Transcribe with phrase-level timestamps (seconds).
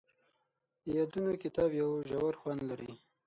[0.83, 2.91] د یادونو کتاب یو ژور خوند لري.